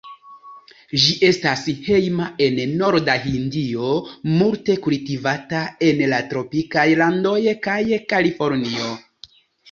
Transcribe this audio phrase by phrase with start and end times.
[1.01, 3.89] Ĝi estas hejma en Norda Hindio,
[4.39, 7.35] multe kultivata en la tropikaj landoj
[7.67, 7.77] kaj
[8.15, 8.89] Kalifornio.